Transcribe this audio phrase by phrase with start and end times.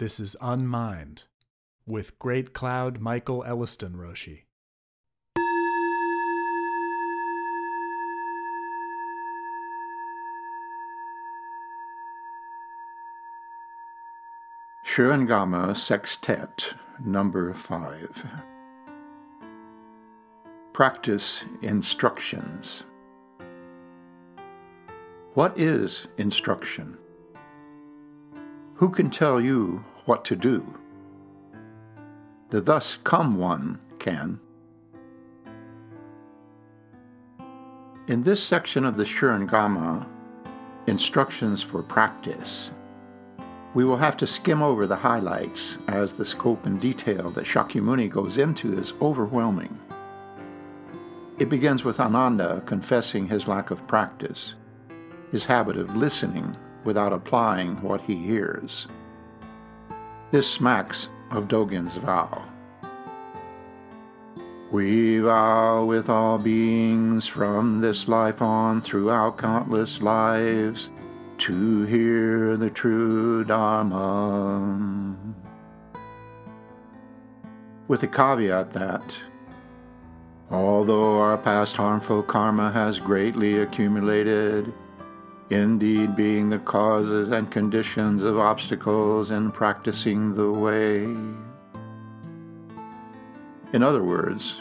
[0.00, 1.24] This is Unmind
[1.86, 4.44] with Great Cloud Michael Elliston Roshi.
[14.86, 16.72] Shurangama Sextet,
[17.04, 18.26] number 5.
[20.72, 22.84] Practice Instructions.
[25.34, 26.96] What is instruction?
[28.76, 30.78] Who can tell you what to do?
[32.50, 34.40] The thus come one can.
[38.08, 40.06] In this section of the Shurangama,
[40.86, 42.72] Instructions for Practice,
[43.72, 48.10] we will have to skim over the highlights as the scope and detail that Shakyamuni
[48.10, 49.78] goes into is overwhelming.
[51.38, 54.56] It begins with Ananda confessing his lack of practice,
[55.30, 58.88] his habit of listening without applying what he hears.
[60.32, 62.44] This smacks of Dogen's vow.
[64.70, 70.90] We vow with all beings from this life on throughout countless lives
[71.38, 75.16] to hear the true Dharma.
[77.88, 79.16] With the caveat that,
[80.48, 84.72] although our past harmful karma has greatly accumulated,
[85.50, 91.02] indeed being the causes and conditions of obstacles in practicing the way.
[93.72, 94.56] In other words,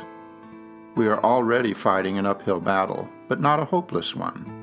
[0.96, 4.56] we are already fighting an uphill battle, but not a hopeless one.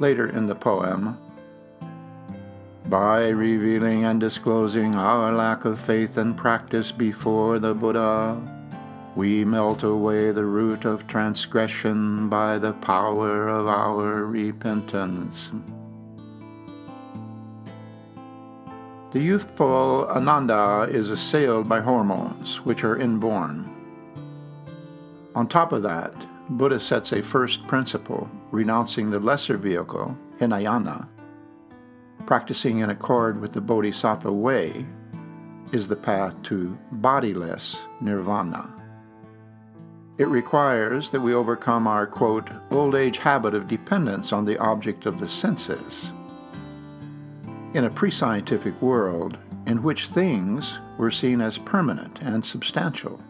[0.00, 1.18] Later in the poem,
[2.86, 8.40] by revealing and disclosing our lack of faith and practice before the Buddha,
[9.16, 15.52] we melt away the root of transgression by the power of our repentance.
[19.12, 23.70] The youthful Ananda is assailed by hormones, which are inborn.
[25.36, 26.12] On top of that,
[26.48, 31.08] Buddha sets a first principle, renouncing the lesser vehicle, Hinayana.
[32.26, 34.84] Practicing in accord with the Bodhisattva way
[35.72, 38.83] is the path to bodiless nirvana.
[40.16, 45.06] It requires that we overcome our, quote, old age habit of dependence on the object
[45.06, 46.12] of the senses.
[47.74, 53.20] In a pre scientific world in which things were seen as permanent and substantial.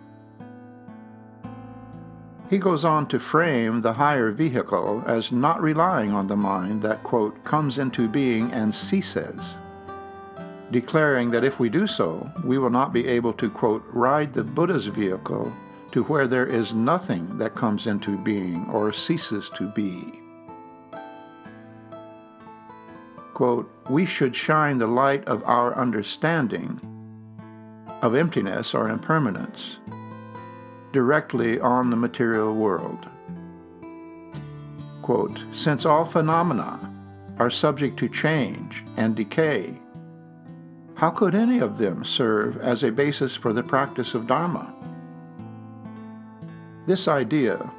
[2.51, 7.03] He goes on to frame the higher vehicle as not relying on the mind that,
[7.03, 9.57] quote, comes into being and ceases,
[10.71, 14.45] declaring that if we do so, we will not be able to, quote, ride the
[14.45, 15.51] Buddha's vehicle
[15.95, 20.21] to where there is nothing that comes into being or ceases to be.
[23.33, 26.81] Quote, we should shine the light of our understanding
[28.03, 29.79] of emptiness or impermanence
[30.91, 33.09] directly on the material world.
[35.01, 36.93] Quote, since all phenomena
[37.39, 39.79] are subject to change and decay,
[40.97, 44.74] how could any of them serve as a basis for the practice of Dharma?
[46.87, 47.71] This idea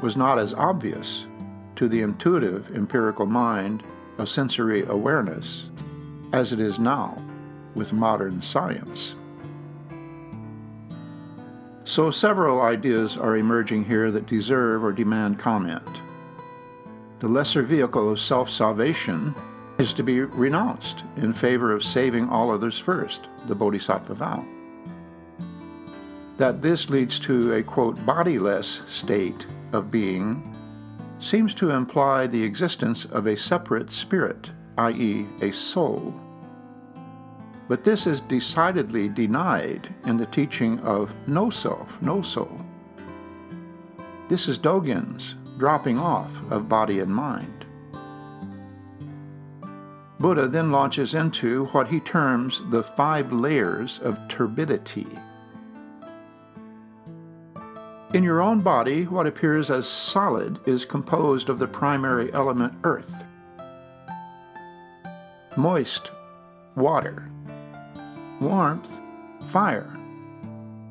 [0.00, 1.26] was not as obvious
[1.74, 3.82] to the intuitive empirical mind
[4.16, 5.70] of sensory awareness
[6.32, 7.20] as it is now
[7.74, 9.16] with modern science.
[11.84, 16.02] So, several ideas are emerging here that deserve or demand comment.
[17.18, 19.34] The lesser vehicle of self salvation
[19.78, 24.44] is to be renounced in favor of saving all others first, the Bodhisattva vow
[26.38, 30.54] that this leads to a quote bodiless state of being
[31.18, 36.14] seems to imply the existence of a separate spirit, i.e., a soul.
[37.68, 42.64] But this is decidedly denied in the teaching of no self, no soul.
[44.28, 47.66] This is Dogen's dropping off of body and mind.
[50.20, 55.06] Buddha then launches into what he terms the five layers of turbidity
[58.14, 63.24] in your own body, what appears as solid is composed of the primary element earth,
[65.56, 66.10] moist,
[66.74, 67.30] water,
[68.40, 68.98] warmth,
[69.50, 69.92] fire,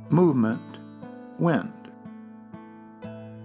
[0.10, 0.62] movement,
[1.40, 1.74] wind.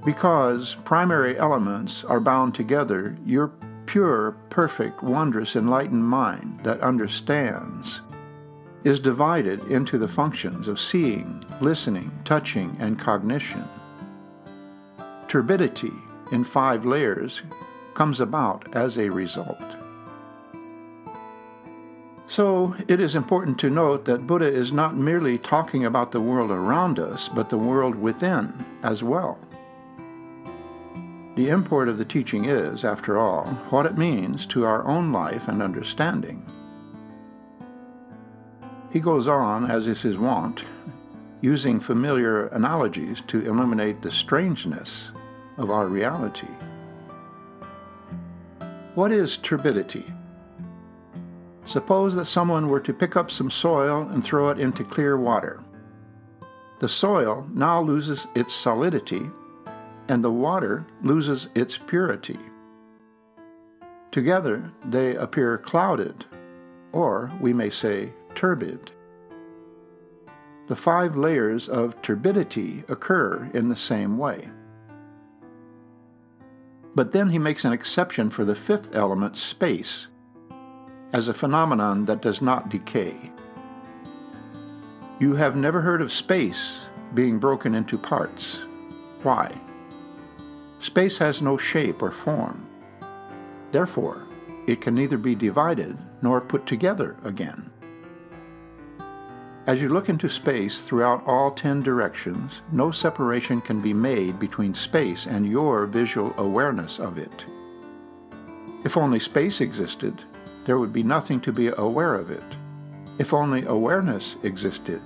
[0.05, 3.53] Because primary elements are bound together, your
[3.87, 8.03] pure, perfect, wondrous, enlightened mind that understands
[8.85, 13.65] is divided into the functions of seeing, listening, touching, and cognition.
[15.29, 15.93] Turbidity
[16.33, 17.43] in five layers
[17.95, 19.63] comes about as a result.
[22.27, 26.51] So it is important to note that Buddha is not merely talking about the world
[26.51, 29.39] around us, but the world within as well.
[31.37, 35.49] The import of the teaching is, after all, what it means to our own life
[35.49, 36.45] and understanding.
[38.93, 40.65] He goes on, as is his wont,
[41.41, 45.13] using familiar analogies to illuminate the strangeness
[45.57, 46.49] of our reality.
[48.95, 50.05] What is turbidity?
[51.65, 55.63] Suppose that someone were to pick up some soil and throw it into clear water.
[56.81, 59.23] The soil now loses its solidity,
[60.09, 62.39] and the water loses its purity.
[64.11, 66.27] Together, they appear clouded,
[66.93, 68.91] or we may say turbid.
[70.69, 74.49] The five layers of turbidity occur in the same way.
[76.95, 80.09] But then he makes an exception for the fifth element, space,
[81.13, 83.33] as a phenomenon that does not decay.
[85.19, 88.65] You have never heard of space being broken into parts.
[89.23, 89.53] Why?
[90.79, 92.67] Space has no shape or form.
[93.73, 94.27] Therefore,
[94.67, 97.72] it can neither be divided nor put together again.
[99.65, 104.75] As you look into space throughout all ten directions, no separation can be made between
[104.75, 107.47] space and your visual awareness of it.
[108.85, 110.25] If only space existed,
[110.65, 112.43] there would be nothing to be aware of it.
[113.21, 115.01] If only awareness existed,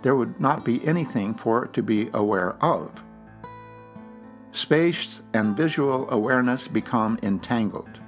[0.00, 2.90] there would not be anything for it to be aware of.
[4.52, 8.00] Space and visual awareness become entangled.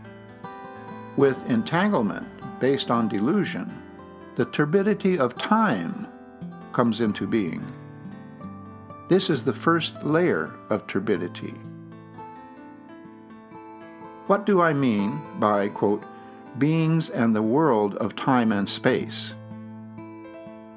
[1.18, 2.26] With entanglement
[2.60, 3.81] based on delusion,
[4.34, 6.06] the turbidity of time
[6.72, 7.64] comes into being.
[9.08, 11.54] This is the first layer of turbidity.
[14.26, 16.02] What do I mean by, quote,
[16.56, 19.34] beings and the world of time and space?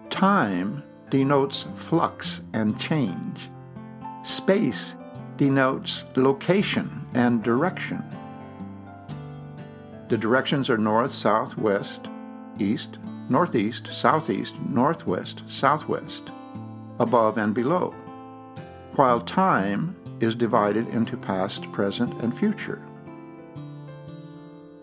[0.10, 3.50] Time denotes flux and change.
[4.24, 4.96] Space
[5.38, 8.04] denotes location and direction.
[10.10, 12.08] The directions are north, south, west,
[12.60, 12.98] east,
[13.30, 16.30] northeast, southeast, northwest, southwest,
[17.00, 17.92] above and below,
[18.96, 22.82] while time is divided into past, present, and future.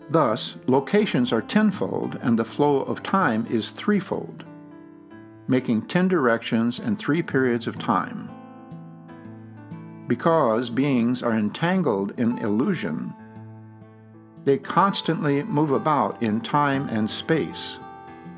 [0.09, 4.43] Thus, locations are tenfold and the flow of time is threefold,
[5.47, 8.29] making ten directions and three periods of time.
[10.07, 13.13] Because beings are entangled in illusion,
[14.43, 17.79] they constantly move about in time and space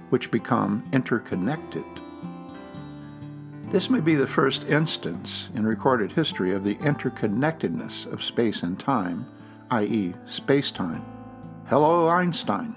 [0.09, 1.83] which become interconnected.
[3.67, 8.79] This may be the first instance in recorded history of the interconnectedness of space and
[8.79, 9.27] time,
[9.71, 11.03] i.e., space-time.
[11.67, 12.75] Hello, Einstein.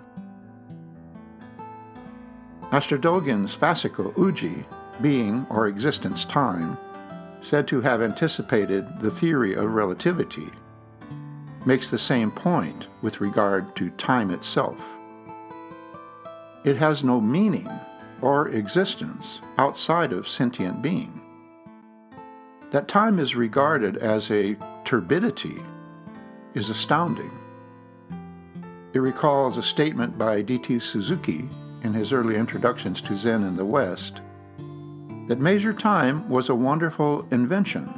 [2.73, 4.65] Master Dogen's fascicle Uji,
[5.01, 6.77] being or existence time,
[7.41, 10.51] said to have anticipated the theory of relativity,
[11.65, 14.98] makes the same point with regard to time itself.
[16.65, 17.69] It has no meaning
[18.21, 21.21] or existence outside of sentient being.
[22.71, 25.63] That time is regarded as a turbidity
[26.55, 27.31] is astounding.
[28.93, 30.81] It recalls a statement by D.T.
[30.81, 31.49] Suzuki
[31.83, 34.21] in his early introductions to Zen in the West
[35.29, 37.93] that Measure time was a wonderful invention,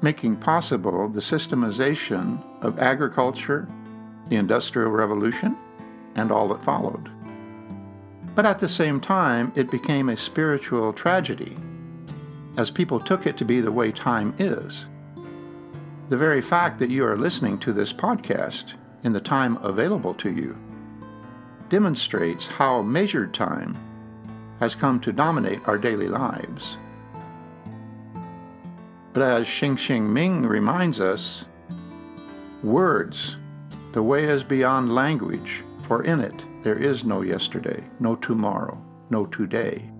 [0.00, 3.68] making possible the systemization of agriculture,
[4.30, 5.54] the Industrial Revolution,
[6.14, 7.10] and all that followed.
[8.34, 11.56] But at the same time, it became a spiritual tragedy,
[12.56, 14.86] as people took it to be the way time is.
[16.08, 20.30] The very fact that you are listening to this podcast in the time available to
[20.30, 20.56] you
[21.68, 23.76] demonstrates how measured time
[24.58, 26.78] has come to dominate our daily lives.
[29.12, 31.46] But as Xinxin Ming reminds us,
[32.62, 33.36] words,
[33.92, 39.24] the way is beyond language, for in it there is no yesterday, no tomorrow, no
[39.24, 39.90] today.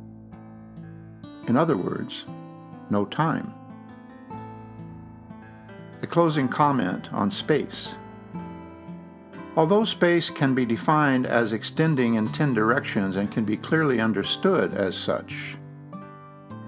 [1.48, 2.26] In other words,
[2.90, 3.54] no time.
[6.02, 7.94] A closing comment on space.
[9.56, 14.74] Although space can be defined as extending in 10 directions and can be clearly understood
[14.74, 15.56] as such,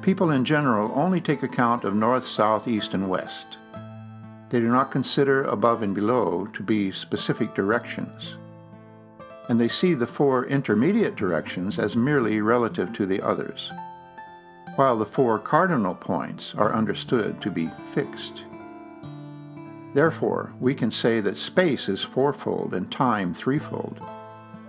[0.00, 3.58] people in general only take account of north, south, east, and west.
[4.49, 8.37] They do not consider above and below to be specific directions
[9.52, 13.71] and they see the four intermediate directions as merely relative to the others,
[14.76, 18.44] while the four cardinal points are understood to be fixed.
[19.92, 24.00] Therefore, we can say that space is fourfold and time threefold,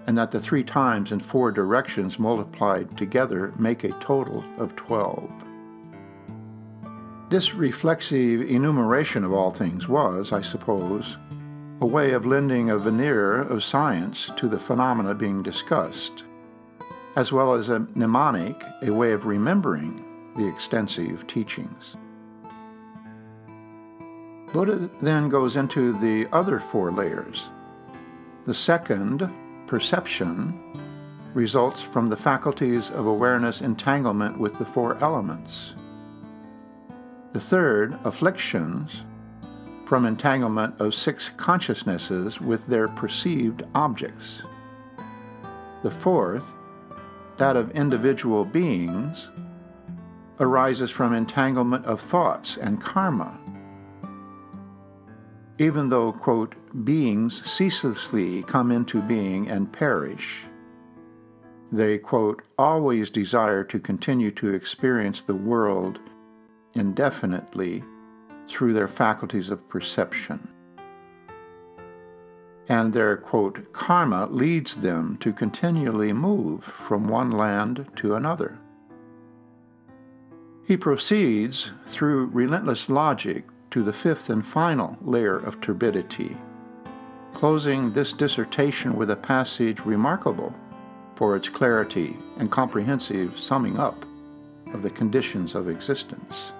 [0.05, 5.31] and that the three times and four directions multiplied together make a total of 12.
[7.29, 11.15] This reflexive enumeration of all things was, I suppose,
[11.83, 16.23] a way of lending a veneer of science to the phenomena being discussed,
[17.17, 20.01] as well as a mnemonic, a way of remembering
[20.37, 21.97] the extensive teachings.
[24.53, 27.51] Buddha then goes into the other four layers.
[28.45, 29.29] The second,
[29.67, 30.57] perception,
[31.33, 35.73] results from the faculties of awareness entanglement with the four elements.
[37.33, 39.03] The third, afflictions,
[39.85, 44.43] from entanglement of six consciousnesses with their perceived objects.
[45.83, 46.53] The fourth,
[47.37, 49.31] that of individual beings,
[50.39, 53.37] arises from entanglement of thoughts and karma.
[55.59, 60.45] Even though, quote, beings ceaselessly come into being and perish,
[61.71, 65.99] they, quote, always desire to continue to experience the world
[66.73, 67.83] indefinitely
[68.47, 70.47] through their faculties of perception.
[72.69, 78.57] And their, quote, karma leads them to continually move from one land to another.
[80.65, 86.37] He proceeds through relentless logic to the fifth and final layer of turbidity,
[87.33, 90.55] closing this dissertation with a passage remarkable
[91.15, 94.05] for its clarity and comprehensive summing up
[94.73, 96.53] of the conditions of existence.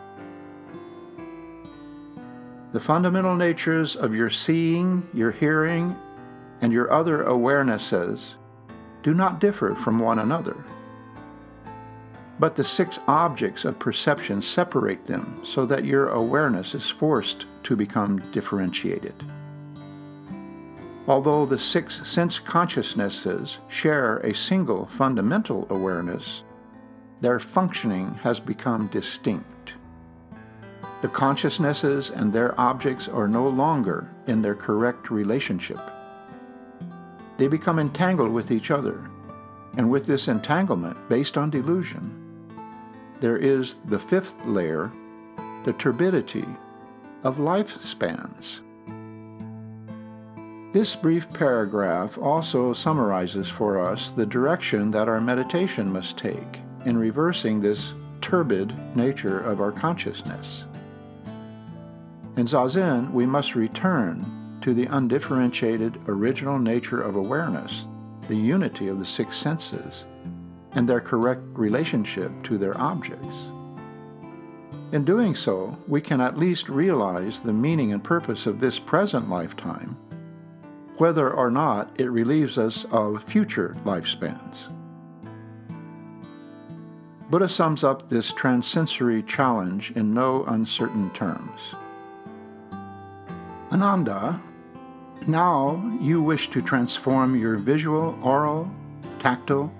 [2.73, 5.95] The fundamental natures of your seeing, your hearing,
[6.59, 8.33] and your other awarenesses
[9.03, 10.55] do not differ from one another.
[12.39, 17.75] But the six objects of perception separate them so that your awareness is forced to
[17.75, 19.13] become differentiated.
[21.07, 26.43] Although the six sense consciousnesses share a single fundamental awareness,
[27.21, 29.45] their functioning has become distinct.
[31.03, 35.81] The consciousnesses and their objects are no longer in their correct relationship.
[37.35, 39.09] They become entangled with each other,
[39.75, 42.09] and with this entanglement based on delusion,
[43.19, 44.93] there is the fifth layer,
[45.65, 46.47] the turbidity
[47.23, 48.61] of lifespans.
[50.71, 56.97] This brief paragraph also summarizes for us the direction that our meditation must take in
[56.97, 60.65] reversing this turbid nature of our consciousness.
[62.35, 64.25] In Zazen, we must return
[64.61, 67.85] to the undifferentiated original nature of awareness,
[68.27, 70.05] the unity of the six senses,
[70.71, 73.51] and their correct relationship to their objects.
[74.93, 79.29] In doing so, we can at least realize the meaning and purpose of this present
[79.29, 79.95] lifetime,
[80.97, 84.69] whether or not it relieves us of future lifespans.
[87.29, 91.75] Buddha sums up this transsensory challenge in no uncertain terms.
[93.73, 94.39] Ananda,
[95.25, 98.69] now you wish to transform your visual, oral,
[99.17, 99.73] tactile,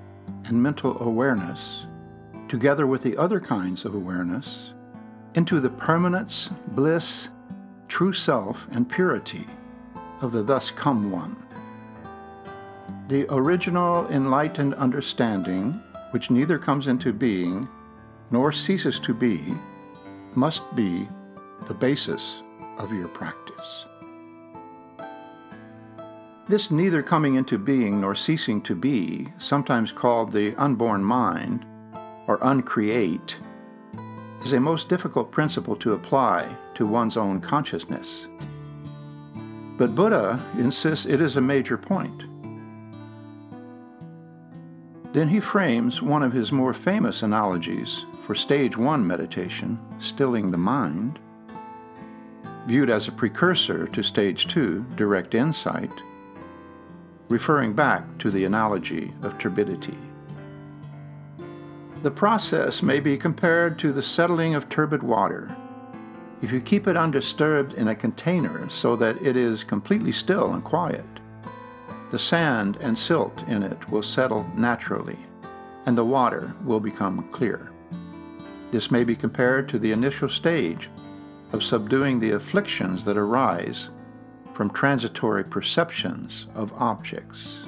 [0.45, 1.85] and mental awareness,
[2.47, 4.73] together with the other kinds of awareness,
[5.35, 7.29] into the permanence, bliss,
[7.87, 9.45] true self, and purity
[10.21, 11.35] of the thus come one.
[13.09, 17.69] The original enlightened understanding, which neither comes into being
[18.31, 19.53] nor ceases to be,
[20.33, 21.07] must be
[21.67, 22.41] the basis
[22.79, 23.42] of your practice.
[26.49, 31.65] This neither coming into being nor ceasing to be, sometimes called the unborn mind,
[32.27, 33.37] or uncreate,
[34.43, 38.27] is a most difficult principle to apply to one's own consciousness.
[39.77, 42.25] But Buddha insists it is a major point.
[45.13, 50.57] Then he frames one of his more famous analogies for stage one meditation, stilling the
[50.57, 51.19] mind,
[52.67, 55.91] viewed as a precursor to stage two, direct insight,
[57.33, 59.97] referring back to the analogy of turbidity.
[62.03, 65.57] The process may be compared to the settling of turbid water.
[66.43, 70.63] If you keep it undisturbed in a container so that it is completely still and
[70.63, 71.07] quiet,
[72.11, 75.17] the sand and silt in it will settle naturally,
[75.87, 77.71] and the water will become clear.
[78.69, 80.91] This may be compared to the initial stage
[81.51, 83.89] of subduing the afflictions that arise
[84.53, 87.65] from transitory perceptions of objects.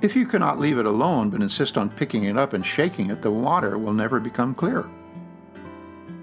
[0.00, 3.22] If you cannot leave it alone but insist on picking it up and shaking it,
[3.22, 4.88] the water will never become clear.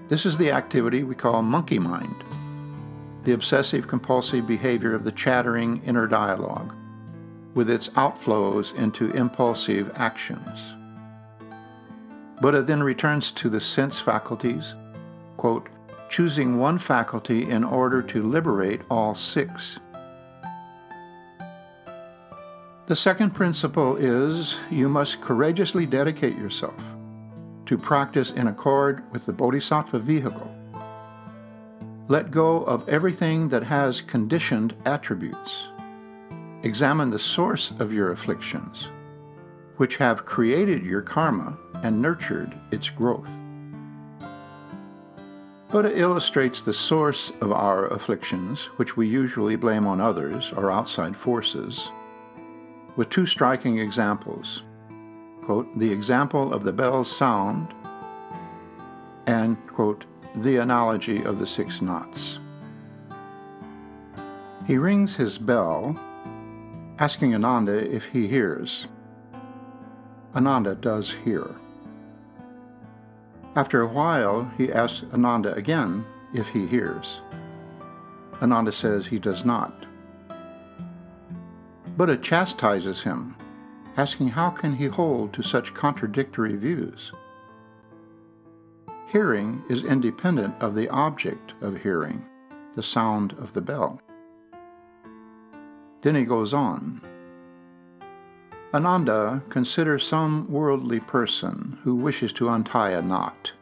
[0.08, 2.24] This is the activity we call monkey mind,
[3.24, 6.74] the obsessive compulsive behavior of the chattering inner dialogue,
[7.54, 10.76] with its outflows into impulsive actions.
[12.40, 14.74] Buddha then returns to the sense faculties,
[15.36, 15.68] quote,
[16.08, 19.78] choosing one faculty in order to liberate all six.
[22.86, 26.80] The second principle is you must courageously dedicate yourself
[27.66, 30.52] to practice in accord with the Bodhisattva vehicle.
[32.08, 35.70] Let go of everything that has conditioned attributes.
[36.62, 38.88] Examine the source of your afflictions,
[39.78, 43.30] which have created your karma and nurtured its growth.
[45.68, 51.16] Buddha illustrates the source of our afflictions, which we usually blame on others or outside
[51.16, 51.88] forces,
[52.94, 54.62] with two striking examples.
[55.42, 57.74] Quote, the example of the bell's sound
[59.26, 60.04] and, quote,
[60.36, 62.38] the analogy of the six knots.
[64.68, 65.98] He rings his bell,
[67.00, 68.86] asking Ananda if he hears.
[70.34, 71.56] Ananda does hear.
[73.56, 77.22] After a while, he asks Ananda again if he hears.
[78.42, 79.86] Ananda says he does not.
[81.96, 83.34] Buddha chastises him,
[83.96, 87.10] asking how can he hold to such contradictory views?
[89.06, 92.26] Hearing is independent of the object of hearing,
[92.74, 94.02] the sound of the bell.
[96.02, 97.00] Then he goes on.
[98.76, 103.52] Ananda, consider some worldly person who wishes to untie a knot.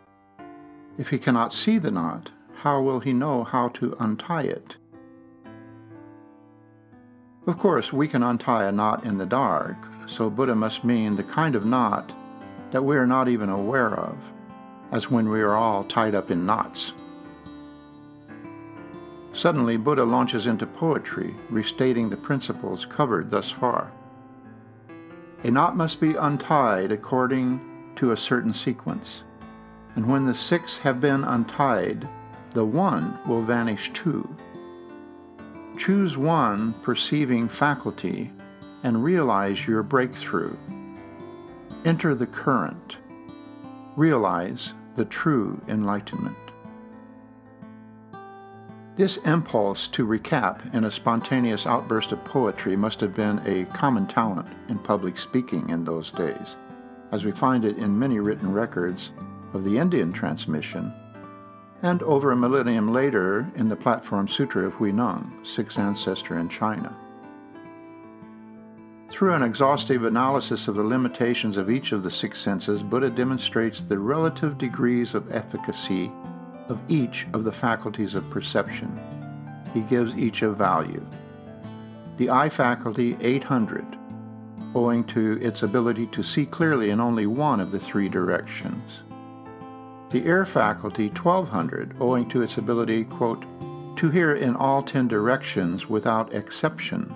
[0.98, 4.74] If he cannot see the knot, how will he know how to untie it?
[7.46, 9.76] Of course, we can untie a knot in the dark,
[10.08, 12.12] so Buddha must mean the kind of knot
[12.72, 14.16] that we are not even aware of,
[14.90, 16.92] as when we are all tied up in knots.
[19.32, 23.92] Suddenly, Buddha launches into poetry, restating the principles covered thus far.
[25.44, 27.60] A knot must be untied according
[27.96, 29.24] to a certain sequence,
[29.94, 32.08] and when the six have been untied,
[32.52, 34.26] the one will vanish too.
[35.76, 38.32] Choose one perceiving faculty
[38.84, 40.56] and realize your breakthrough.
[41.84, 42.96] Enter the current.
[43.96, 46.43] Realize the true enlightenment.
[48.96, 54.06] This impulse to recap in a spontaneous outburst of poetry must have been a common
[54.06, 56.56] talent in public speaking in those days,
[57.10, 59.10] as we find it in many written records
[59.52, 60.92] of the Indian transmission
[61.82, 66.96] and over a millennium later in the Platform Sutra of Huineng, sixth ancestor in China.
[69.10, 73.82] Through an exhaustive analysis of the limitations of each of the six senses, Buddha demonstrates
[73.82, 76.10] the relative degrees of efficacy
[76.68, 79.00] of each of the faculties of perception.
[79.72, 81.04] He gives each a value.
[82.16, 83.84] The eye faculty, 800,
[84.74, 89.02] owing to its ability to see clearly in only one of the three directions
[90.14, 93.44] the ear faculty 1200 owing to its ability, quote,
[93.96, 97.12] to hear in all ten directions without exception.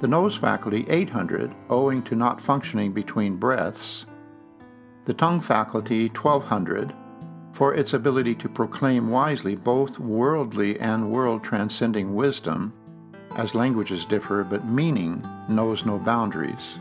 [0.00, 4.04] The nose faculty 800 owing to not functioning between breaths.
[5.06, 6.92] The tongue faculty 1200
[7.58, 12.72] for its ability to proclaim wisely both worldly and world transcending wisdom,
[13.34, 16.78] as languages differ, but meaning knows no boundaries.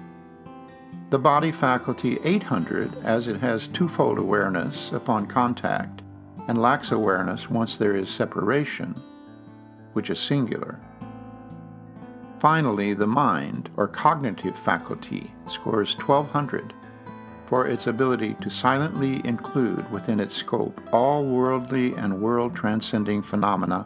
[1.10, 6.04] The body faculty 800, as it has twofold awareness upon contact
[6.48, 8.94] and lacks awareness once there is separation,
[9.94, 10.80] which is singular.
[12.40, 16.72] Finally, the mind, or cognitive faculty, scores 1200
[17.48, 23.86] for its ability to silently include within its scope all worldly and world transcending phenomena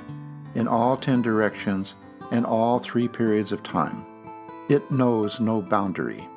[0.56, 1.96] in all ten directions
[2.32, 4.06] and all three periods of time.
[4.70, 6.28] It knows no boundary.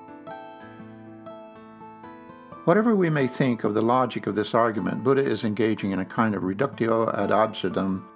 [2.65, 6.05] Whatever we may think of the logic of this argument, Buddha is engaging in a
[6.05, 8.09] kind of reductio ad absurdum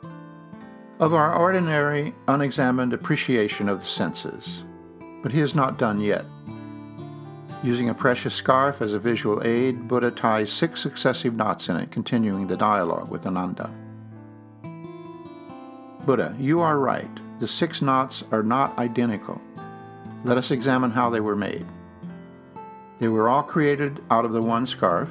[1.00, 4.64] of our ordinary, unexamined appreciation of the senses.
[5.22, 6.24] But he is not done yet.
[7.64, 11.90] Using a precious scarf as a visual aid, Buddha ties six successive knots in it,
[11.90, 13.68] continuing the dialogue with Ananda.
[16.06, 17.10] Buddha, you are right.
[17.40, 19.40] The six knots are not identical.
[20.24, 21.66] Let us examine how they were made.
[23.00, 25.10] They were all created out of the one scarf.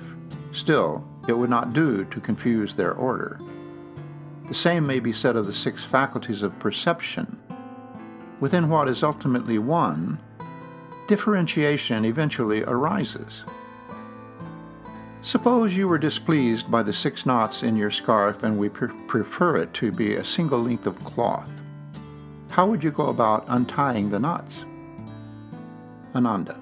[0.54, 3.38] Still, it would not do to confuse their order.
[4.48, 7.38] The same may be said of the six faculties of perception.
[8.40, 10.20] Within what is ultimately one,
[11.08, 13.44] differentiation eventually arises.
[15.22, 19.58] Suppose you were displeased by the six knots in your scarf and we pre- prefer
[19.58, 21.52] it to be a single length of cloth.
[22.50, 24.66] How would you go about untying the knots?
[26.16, 26.60] Ananda.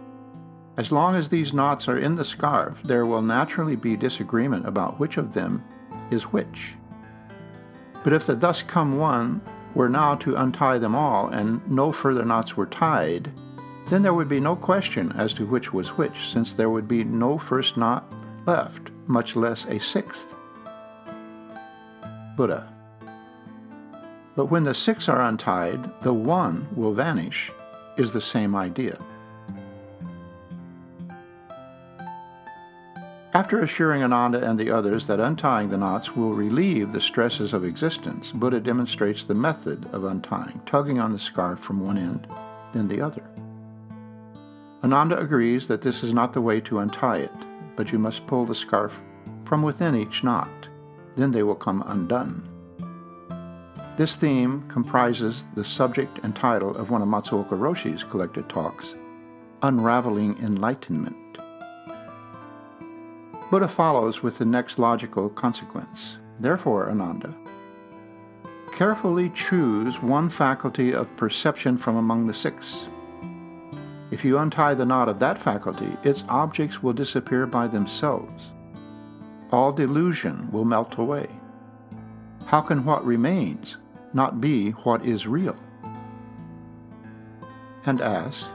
[0.77, 4.99] As long as these knots are in the scarf, there will naturally be disagreement about
[4.99, 5.63] which of them
[6.11, 6.73] is which.
[8.03, 9.41] But if the thus come one
[9.73, 13.31] were now to untie them all and no further knots were tied,
[13.89, 17.03] then there would be no question as to which was which, since there would be
[17.03, 18.11] no first knot
[18.47, 20.33] left, much less a sixth.
[22.35, 22.71] Buddha.
[24.35, 27.51] But when the six are untied, the one will vanish,
[27.97, 28.99] is the same idea.
[33.33, 37.65] After assuring Ananda and the others that untying the knots will relieve the stresses of
[37.65, 42.27] existence, Buddha demonstrates the method of untying, tugging on the scarf from one end,
[42.73, 43.23] then the other.
[44.85, 47.33] Ananda agrees that this is not the way to untie it,
[47.75, 49.01] but you must pull the scarf
[49.43, 50.69] from within each knot,
[51.15, 52.47] then they will come undone.
[53.97, 58.93] This theme comprises the subject and title of one of Matsuoka Roshi's collected talks,
[59.63, 61.39] Unraveling Enlightenment.
[63.49, 66.19] Buddha follows with the next logical consequence.
[66.39, 67.33] Therefore, Ananda,
[68.71, 72.85] carefully choose one faculty of perception from among the six.
[74.15, 78.53] If you untie the knot of that faculty, its objects will disappear by themselves.
[79.51, 81.27] All delusion will melt away.
[82.45, 83.75] How can what remains
[84.13, 85.57] not be what is real?
[87.85, 88.47] And ask,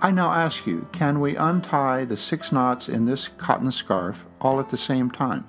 [0.00, 4.60] I now ask you, can we untie the six knots in this cotton scarf all
[4.60, 5.48] at the same time?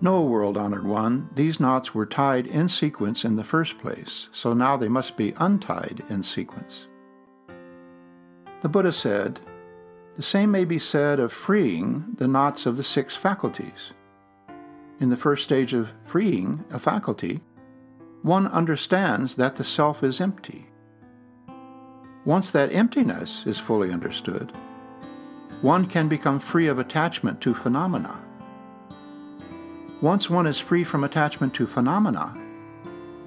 [0.00, 4.54] No, world honored one, these knots were tied in sequence in the first place, so
[4.54, 6.86] now they must be untied in sequence.
[8.62, 9.40] The Buddha said,
[10.16, 13.92] The same may be said of freeing the knots of the six faculties.
[14.98, 17.40] In the first stage of freeing a faculty,
[18.22, 20.70] one understands that the self is empty
[22.24, 24.52] once that emptiness is fully understood,
[25.62, 28.20] one can become free of attachment to phenomena.
[30.00, 32.32] Once one is free from attachment to phenomena,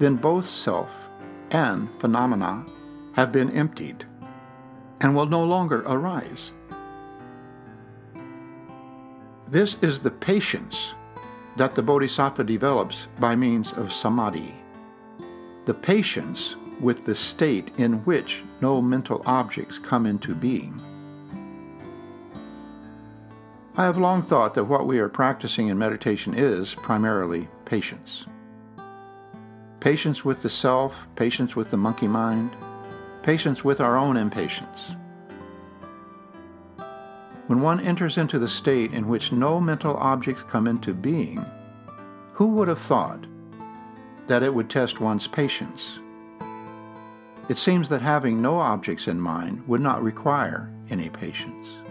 [0.00, 1.08] then both self
[1.50, 2.64] and phenomena
[3.12, 4.04] have been emptied
[5.00, 6.52] and will no longer arise.
[9.46, 10.94] This is the patience
[11.56, 14.52] that the Bodhisattva develops by means of samadhi.
[15.66, 20.80] The patience with the state in which no mental objects come into being.
[23.76, 28.26] I have long thought that what we are practicing in meditation is primarily patience.
[29.80, 32.56] Patience with the self, patience with the monkey mind,
[33.22, 34.94] patience with our own impatience.
[37.48, 41.44] When one enters into the state in which no mental objects come into being,
[42.32, 43.26] who would have thought
[44.28, 45.98] that it would test one's patience
[47.46, 51.83] it seems that having no objects in mind would not require any patience.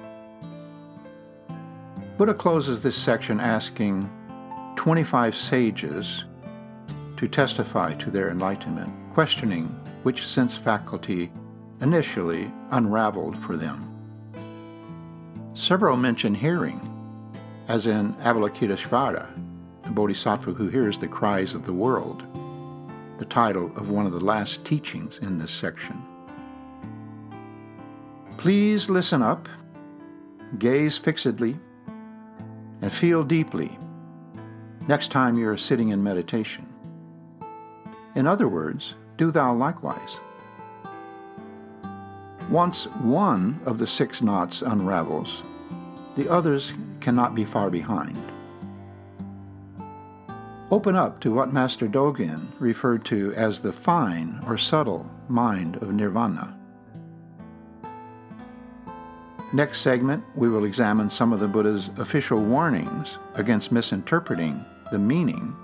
[2.18, 4.10] Buddha closes this section asking
[4.76, 6.26] 25 sages
[7.18, 9.66] to testify to their enlightenment, questioning
[10.04, 11.32] which sense faculty
[11.82, 13.90] initially unraveled for them.
[15.54, 16.80] Several mention hearing,
[17.68, 19.28] as in Avalokiteshvara,
[19.84, 22.24] the bodhisattva who hears the cries of the world
[23.20, 26.02] the title of one of the last teachings in this section.
[28.38, 29.48] Please listen up,
[30.58, 31.58] gaze fixedly,
[32.84, 33.80] and feel deeply
[34.90, 36.68] next time you are sitting in meditation.
[38.14, 40.20] In other words, do thou likewise.
[42.50, 45.44] Once one of the six knots unravels,
[46.18, 48.20] the others cannot be far behind.
[50.70, 55.94] Open up to what Master Dogen referred to as the fine or subtle mind of
[55.94, 56.60] nirvana.
[59.54, 65.56] Next segment, we will examine some of the Buddha's official warnings against misinterpreting the meaning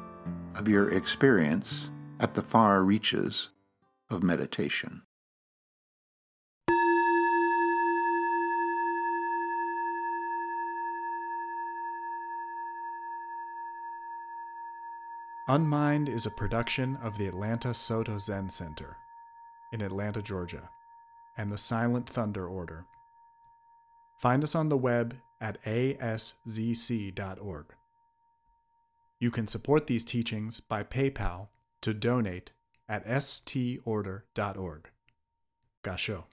[0.53, 3.49] of your experience at the far reaches
[4.11, 5.01] of meditation.
[15.47, 18.97] Unmind is a production of the Atlanta Soto Zen Center
[19.71, 20.69] in Atlanta, Georgia,
[21.35, 22.85] and the Silent Thunder Order.
[24.19, 27.65] Find us on the web at aszc.org.
[29.19, 31.47] You can support these teachings by PayPal
[31.81, 32.51] to donate
[32.87, 34.89] at storder.org.
[35.83, 36.23] Gasho.